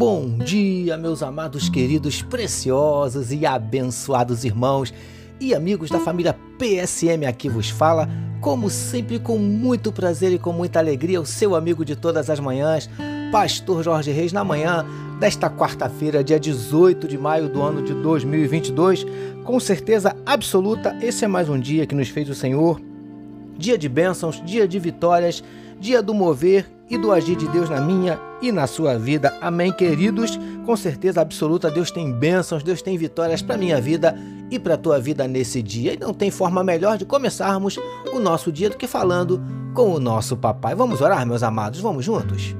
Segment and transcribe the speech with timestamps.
[0.00, 4.94] Bom dia, meus amados, queridos, preciosos e abençoados irmãos
[5.38, 8.08] e amigos da família PSM aqui vos fala,
[8.40, 12.40] como sempre com muito prazer e com muita alegria, o seu amigo de todas as
[12.40, 12.88] manhãs,
[13.30, 14.86] Pastor Jorge Reis, na manhã
[15.20, 19.04] desta quarta-feira, dia 18 de maio do ano de 2022.
[19.44, 22.80] Com certeza absoluta, esse é mais um dia que nos fez o Senhor,
[23.54, 25.44] dia de bênçãos, dia de vitórias,
[25.78, 29.32] dia do mover e do agir de Deus na minha e na sua vida.
[29.40, 30.38] Amém, queridos?
[30.66, 34.18] Com certeza absoluta, Deus tem bênçãos, Deus tem vitórias para minha vida
[34.50, 35.94] e para tua vida nesse dia.
[35.94, 37.78] E não tem forma melhor de começarmos
[38.12, 39.40] o nosso dia do que falando
[39.72, 40.74] com o nosso papai.
[40.74, 41.78] Vamos orar, meus amados?
[41.80, 42.56] Vamos juntos?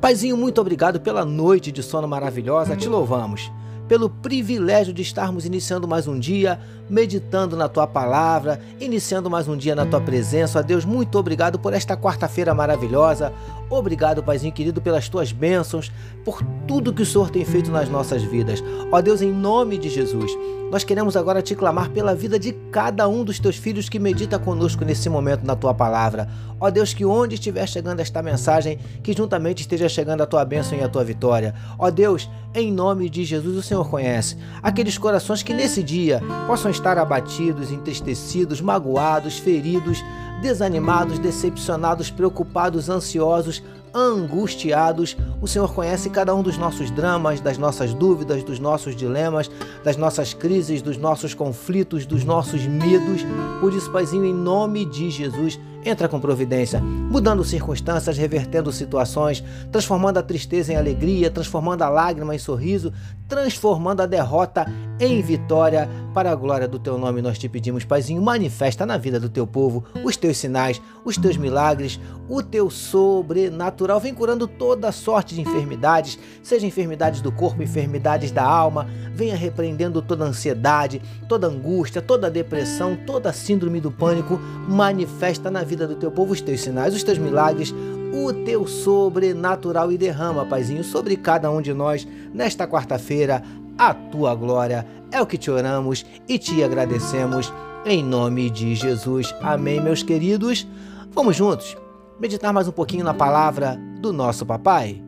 [0.00, 2.76] Paizinho, muito obrigado pela noite de sono maravilhosa.
[2.76, 3.52] Te louvamos
[3.92, 9.54] pelo privilégio de estarmos iniciando mais um dia, meditando na tua palavra, iniciando mais um
[9.54, 10.60] dia na tua presença.
[10.60, 13.34] A Deus, muito obrigado por esta quarta-feira maravilhosa.
[13.72, 15.90] Obrigado, Paizinho querido, pelas tuas bênçãos,
[16.26, 18.62] por tudo que o Senhor tem feito nas nossas vidas.
[18.90, 20.30] Ó Deus, em nome de Jesus,
[20.70, 24.38] nós queremos agora te clamar pela vida de cada um dos teus filhos que medita
[24.38, 26.28] conosco nesse momento na tua palavra.
[26.60, 30.76] Ó Deus, que onde estiver chegando esta mensagem, que juntamente esteja chegando a tua bênção
[30.76, 31.54] e a tua vitória.
[31.78, 36.70] Ó Deus, em nome de Jesus, o Senhor conhece aqueles corações que nesse dia possam
[36.70, 40.02] estar abatidos, entristecidos, magoados, feridos,
[40.42, 43.62] desanimados, decepcionados, preocupados, ansiosos,
[43.94, 45.16] angustiados.
[45.40, 49.50] O Senhor conhece cada um dos nossos dramas, das nossas dúvidas, dos nossos dilemas,
[49.84, 53.22] das nossas crises, dos nossos conflitos, dos nossos medos.
[53.60, 60.18] Por isso, Paizinho, em nome de Jesus, entra com providência, mudando circunstâncias, revertendo situações, transformando
[60.18, 62.92] a tristeza em alegria, transformando a lágrima em sorriso,
[63.28, 64.66] transformando a derrota
[65.00, 65.88] em vitória.
[66.12, 69.46] Para a glória do teu nome, nós te pedimos, Paizinho, manifesta na vida do teu
[69.46, 73.98] povo os teus sinais, os teus milagres, o teu sobrenatural.
[73.98, 78.86] Vem curando toda sorte de enfermidades, seja enfermidades do corpo, enfermidades da alma.
[79.14, 84.38] Venha repreendendo toda ansiedade, toda angústia, toda depressão, toda síndrome do pânico.
[84.68, 87.74] Manifesta na vida do teu povo os teus sinais, os teus milagres,
[88.12, 93.42] o teu sobrenatural e derrama, Paizinho, sobre cada um de nós nesta quarta-feira
[93.78, 94.86] a tua glória.
[95.10, 97.52] É o que te oramos e te agradecemos
[97.84, 99.34] em nome de Jesus.
[99.40, 100.66] Amém, meus queridos.
[101.10, 101.76] Vamos juntos
[102.22, 105.02] meditar mais um pouquinho na palavra do nosso papai.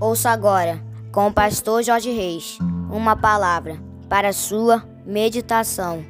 [0.00, 0.82] Ouça agora,
[1.12, 2.58] com o pastor Jorge Reis,
[2.90, 6.04] uma palavra para sua meditação.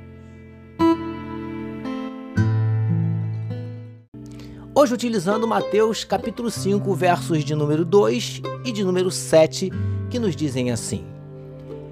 [4.75, 9.71] Hoje utilizando Mateus capítulo 5, versos de número 2 e de número 7,
[10.11, 11.05] que nos dizem assim: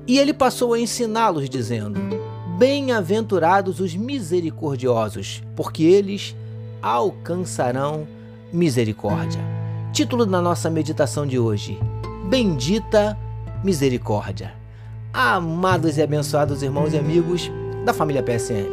[0.04, 2.00] E ele passou a ensiná-los dizendo:
[2.58, 6.34] Bem-aventurados os misericordiosos, porque eles
[6.82, 8.04] alcançarão
[8.52, 9.40] misericórdia.
[9.92, 11.78] Título da nossa meditação de hoje:
[12.28, 13.16] Bendita
[13.62, 14.65] misericórdia.
[15.18, 17.50] Amados e abençoados irmãos e amigos
[17.86, 18.68] da família PSM,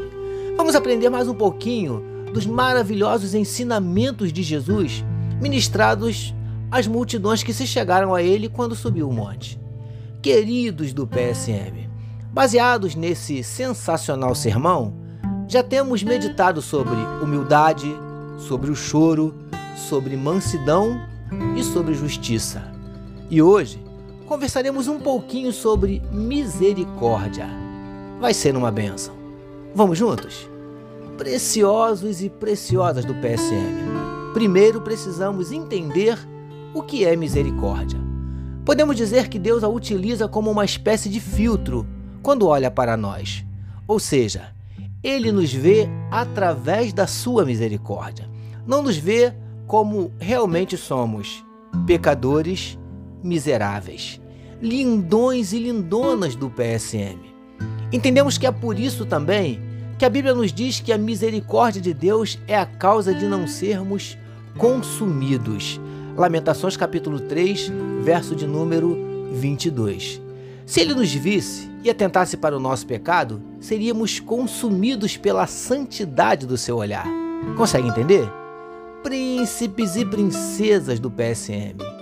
[0.57, 5.05] vamos aprender mais um pouquinho dos maravilhosos ensinamentos de Jesus
[5.41, 6.35] ministrados
[6.69, 9.57] às multidões que se chegaram a ele quando subiu o monte.
[10.21, 11.89] Queridos do PSM,
[12.33, 14.93] baseados nesse sensacional sermão,
[15.47, 17.89] já temos meditado sobre humildade,
[18.37, 19.33] sobre o choro,
[19.77, 20.99] sobre mansidão
[21.55, 22.69] e sobre justiça.
[23.31, 23.81] E hoje
[24.33, 27.47] conversaremos um pouquinho sobre misericórdia.
[28.19, 29.13] Vai ser uma benção.
[29.75, 30.49] Vamos juntos?
[31.15, 34.33] preciosos e preciosas do PSM.
[34.33, 36.17] Primeiro precisamos entender
[36.73, 37.99] o que é misericórdia.
[38.65, 41.85] Podemos dizer que Deus a utiliza como uma espécie de filtro
[42.23, 43.45] quando olha para nós.
[43.87, 44.47] Ou seja,
[45.03, 48.27] ele nos vê através da sua misericórdia.
[48.65, 49.31] Não nos vê
[49.67, 51.45] como realmente somos,
[51.85, 52.79] pecadores
[53.23, 54.19] miseráveis,
[54.63, 57.19] lindões e lindonas do PSM.
[57.91, 59.61] Entendemos que é por isso também
[59.99, 63.45] que a Bíblia nos diz que a misericórdia de Deus é a causa de não
[63.45, 64.17] sermos
[64.57, 65.81] consumidos.
[66.15, 67.71] Lamentações capítulo 3,
[68.03, 68.97] verso de número
[69.33, 70.21] 22.
[70.65, 76.57] Se ele nos visse e atentasse para o nosso pecado, seríamos consumidos pela santidade do
[76.57, 77.05] seu olhar.
[77.57, 78.31] Consegue entender?
[79.03, 81.92] Príncipes e princesas do PSM.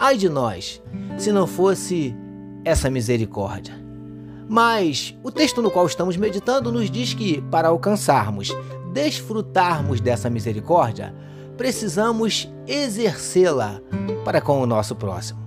[0.00, 0.82] Ai de nós,
[1.18, 2.16] se não fosse
[2.64, 3.74] essa misericórdia.
[4.48, 8.50] Mas o texto no qual estamos meditando nos diz que, para alcançarmos,
[8.92, 11.14] desfrutarmos dessa misericórdia,
[11.56, 13.80] precisamos exercê-la
[14.24, 15.38] para com o nosso próximo.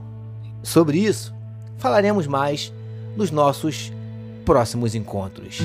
[0.61, 1.33] Sobre isso,
[1.77, 2.71] falaremos mais
[3.17, 3.91] nos nossos
[4.45, 5.59] próximos encontros.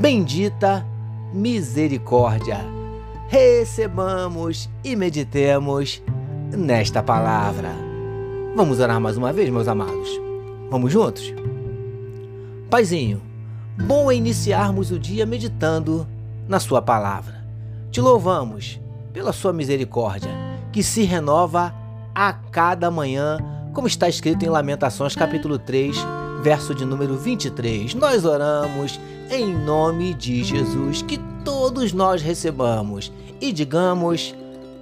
[0.00, 0.84] Bendita
[1.32, 2.80] misericórdia!
[3.30, 6.02] recebamos e meditemos
[6.52, 7.89] nesta palavra.
[8.54, 10.20] Vamos orar mais uma vez, meus amados?
[10.70, 11.32] Vamos juntos?
[12.68, 13.22] Paizinho,
[13.86, 16.06] bom é iniciarmos o dia meditando
[16.48, 17.44] na Sua palavra.
[17.92, 18.80] Te louvamos
[19.12, 20.30] pela Sua misericórdia,
[20.72, 21.72] que se renova
[22.12, 23.38] a cada manhã,
[23.72, 25.96] como está escrito em Lamentações, capítulo 3,
[26.42, 27.94] verso de número 23.
[27.94, 28.98] Nós oramos
[29.30, 34.34] em nome de Jesus, que todos nós recebamos e digamos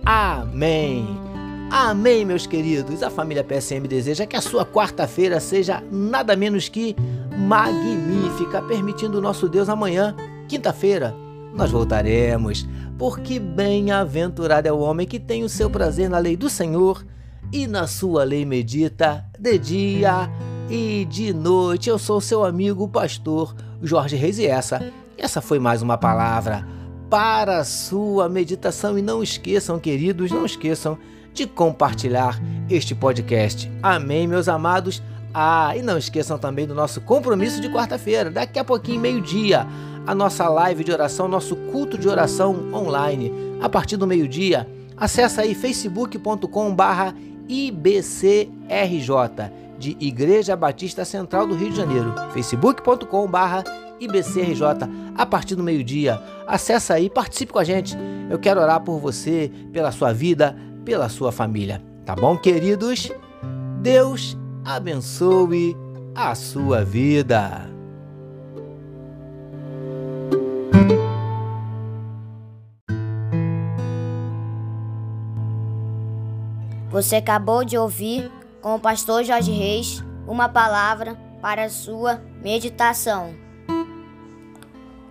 [0.07, 1.28] amém.
[1.71, 3.03] Amém, meus queridos.
[3.03, 6.97] A família PSM deseja que a sua quarta-feira seja nada menos que
[7.37, 10.17] magnífica, permitindo o nosso Deus amanhã,
[10.49, 11.15] quinta-feira,
[11.55, 12.67] nós voltaremos,
[12.99, 17.05] porque bem-aventurado é o homem que tem o seu prazer na lei do Senhor
[17.53, 20.31] e na sua lei medita de dia
[20.71, 21.91] e de noite.
[21.91, 26.78] Eu sou seu amigo, pastor Jorge Reis, e essa, essa foi mais uma palavra
[27.09, 28.99] para a sua meditação.
[28.99, 30.99] E não esqueçam, queridos, não esqueçam
[31.33, 33.71] de compartilhar este podcast.
[33.83, 35.03] Amém, meus amados.
[35.33, 39.67] Ah, e não esqueçam também do nosso compromisso de quarta-feira, daqui a pouquinho, meio-dia,
[40.07, 44.67] a nossa live de oração, nosso culto de oração online, a partir do meio-dia.
[44.97, 47.15] Acesse aí facebook.com/barra
[47.49, 48.49] IBCRJ
[49.79, 53.63] de Igreja Batista Central do Rio de Janeiro, facebook.com/barra
[54.01, 54.65] IBCRJ
[55.17, 56.21] a partir do meio-dia.
[56.47, 57.97] Acesse aí, participe com a gente.
[58.31, 61.83] Eu quero orar por você, pela sua vida, pela sua família.
[62.05, 63.11] Tá bom, queridos?
[63.83, 65.77] Deus abençoe
[66.15, 67.69] a sua vida.
[76.91, 78.31] Você acabou de ouvir
[78.61, 83.48] com o pastor Jorge Reis uma palavra para a sua meditação.